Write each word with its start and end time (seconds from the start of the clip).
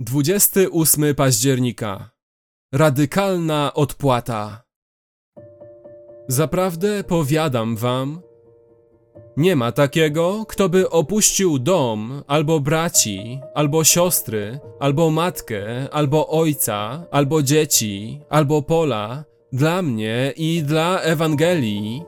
28 0.00 1.14
października. 1.14 2.10
Radykalna 2.72 3.74
odpłata. 3.74 4.62
Zaprawdę 6.28 7.04
powiadam 7.04 7.76
wam, 7.76 8.20
nie 9.36 9.56
ma 9.56 9.72
takiego, 9.72 10.44
kto 10.48 10.68
by 10.68 10.90
opuścił 10.90 11.58
dom, 11.58 12.22
albo 12.26 12.60
braci, 12.60 13.40
albo 13.54 13.84
siostry, 13.84 14.58
albo 14.80 15.10
matkę, 15.10 15.88
albo 15.92 16.28
ojca, 16.28 17.06
albo 17.10 17.42
dzieci, 17.42 18.20
albo 18.28 18.62
pola, 18.62 19.24
dla 19.52 19.82
mnie 19.82 20.32
i 20.36 20.62
dla 20.62 21.00
Ewangelii, 21.00 22.02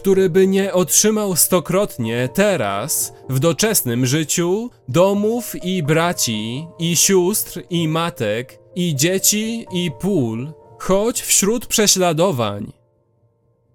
który 0.00 0.30
by 0.30 0.46
nie 0.46 0.72
otrzymał 0.72 1.36
stokrotnie 1.36 2.28
teraz, 2.34 3.12
w 3.28 3.38
doczesnym 3.38 4.06
życiu, 4.06 4.70
domów 4.88 5.64
i 5.64 5.82
braci, 5.82 6.66
i 6.78 6.96
sióstr, 6.96 7.62
i 7.70 7.88
matek, 7.88 8.58
i 8.74 8.96
dzieci, 8.96 9.66
i 9.72 9.90
pól, 10.00 10.52
choć 10.78 11.22
wśród 11.22 11.66
prześladowań, 11.66 12.72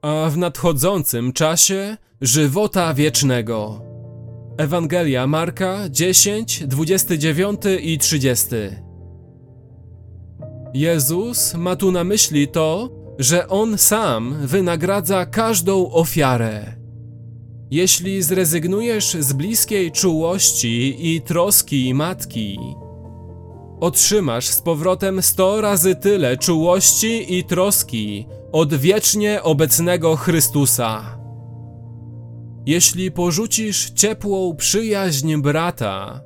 a 0.01 0.29
w 0.29 0.37
nadchodzącym 0.37 1.33
czasie 1.33 1.97
żywota 2.21 2.93
wiecznego. 2.93 3.81
Ewangelia 4.57 5.27
Marka 5.27 5.89
10, 5.89 6.67
29 6.67 7.61
i 7.81 7.97
30. 7.97 8.45
Jezus 10.73 11.53
ma 11.53 11.75
tu 11.75 11.91
na 11.91 12.03
myśli 12.03 12.47
to, 12.47 12.89
że 13.19 13.47
On 13.47 13.77
sam 13.77 14.35
wynagradza 14.41 15.25
każdą 15.25 15.91
ofiarę. 15.91 16.75
Jeśli 17.71 18.23
zrezygnujesz 18.23 19.17
z 19.19 19.33
bliskiej 19.33 19.91
czułości 19.91 20.95
i 21.15 21.21
troski 21.21 21.93
matki, 21.93 22.59
otrzymasz 23.79 24.47
z 24.47 24.61
powrotem 24.61 25.21
sto 25.21 25.61
razy 25.61 25.95
tyle 25.95 26.37
czułości 26.37 27.37
i 27.37 27.43
troski 27.43 28.27
od 28.51 28.73
wiecznie 28.73 29.43
obecnego 29.43 30.15
Chrystusa. 30.15 31.17
Jeśli 32.65 33.11
porzucisz 33.11 33.89
ciepłą 33.89 34.55
przyjaźń 34.55 35.35
brata, 35.35 36.21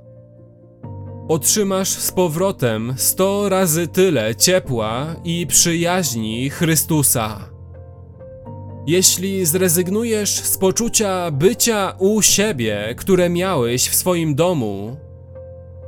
otrzymasz 1.29 1.89
z 1.89 2.11
powrotem 2.11 2.93
sto 2.97 3.49
razy 3.49 3.87
tyle 3.87 4.35
ciepła 4.35 5.15
i 5.23 5.47
przyjaźni 5.47 6.49
Chrystusa. 6.49 7.49
Jeśli 8.87 9.45
zrezygnujesz 9.45 10.29
z 10.29 10.57
poczucia 10.57 11.31
bycia 11.31 11.95
u 11.99 12.21
siebie, 12.21 12.95
które 12.97 13.29
miałeś 13.29 13.89
w 13.89 13.95
swoim 13.95 14.35
domu, 14.35 14.97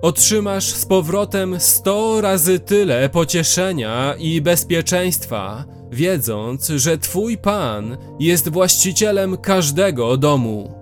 otrzymasz 0.02 0.74
z 0.74 0.86
powrotem 0.86 1.60
sto 1.60 2.22
razy 2.22 2.60
tyle 2.60 3.10
pocieszenia 3.10 4.16
i 4.20 4.42
bezpieczeństwa, 4.42 5.66
wiedząc, 5.92 6.68
że 6.68 6.98
Twój 6.98 7.38
Pan 7.38 7.98
jest 8.20 8.50
właścicielem 8.50 9.38
każdego 9.38 10.18
domu. 10.18 10.74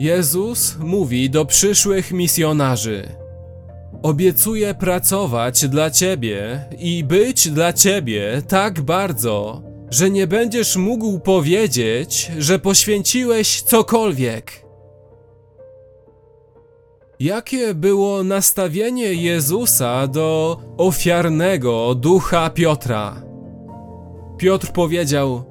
Jezus 0.00 0.76
mówi 0.78 1.30
do 1.30 1.44
przyszłych 1.44 2.12
misjonarzy: 2.12 3.19
Obiecuję 4.02 4.74
pracować 4.74 5.68
dla 5.68 5.90
Ciebie 5.90 6.64
i 6.78 7.04
być 7.04 7.48
dla 7.48 7.72
Ciebie 7.72 8.42
tak 8.48 8.80
bardzo, 8.80 9.62
że 9.90 10.10
nie 10.10 10.26
będziesz 10.26 10.76
mógł 10.76 11.18
powiedzieć, 11.18 12.32
że 12.38 12.58
poświęciłeś 12.58 13.62
cokolwiek. 13.62 14.52
Jakie 17.20 17.74
było 17.74 18.24
nastawienie 18.24 19.14
Jezusa 19.14 20.06
do 20.06 20.60
ofiarnego 20.76 21.94
ducha 21.94 22.50
Piotra? 22.50 23.22
Piotr 24.38 24.72
powiedział: 24.72 25.44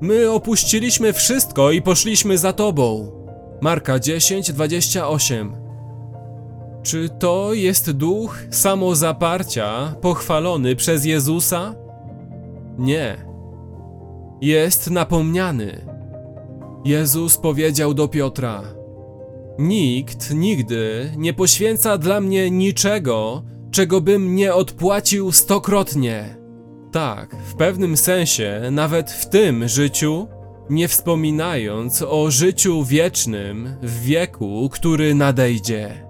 My 0.00 0.30
opuściliśmy 0.30 1.12
wszystko 1.12 1.70
i 1.70 1.82
poszliśmy 1.82 2.38
za 2.38 2.52
Tobą. 2.52 3.12
Marka 3.60 3.98
10, 3.98 4.52
28. 4.52 5.67
Czy 6.82 7.08
to 7.08 7.54
jest 7.54 7.90
duch 7.90 8.38
samozaparcia 8.50 9.94
pochwalony 10.00 10.76
przez 10.76 11.04
Jezusa? 11.04 11.74
Nie. 12.78 13.16
Jest 14.40 14.90
napomniany. 14.90 15.86
Jezus 16.84 17.36
powiedział 17.36 17.94
do 17.94 18.08
Piotra: 18.08 18.62
Nikt 19.58 20.34
nigdy 20.34 21.12
nie 21.16 21.34
poświęca 21.34 21.98
dla 21.98 22.20
mnie 22.20 22.50
niczego, 22.50 23.42
czego 23.70 24.00
bym 24.00 24.34
nie 24.34 24.54
odpłacił 24.54 25.32
stokrotnie. 25.32 26.36
Tak, 26.92 27.36
w 27.36 27.54
pewnym 27.54 27.96
sensie, 27.96 28.62
nawet 28.70 29.10
w 29.10 29.28
tym 29.28 29.68
życiu, 29.68 30.28
nie 30.70 30.88
wspominając 30.88 32.02
o 32.02 32.30
życiu 32.30 32.84
wiecznym 32.84 33.76
w 33.82 34.00
wieku, 34.00 34.68
który 34.72 35.14
nadejdzie. 35.14 36.07